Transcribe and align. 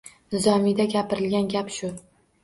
Nizomiyda 0.35 0.87
gapirilgan 0.93 1.45
gap 1.51 1.69
shu. 1.75 1.91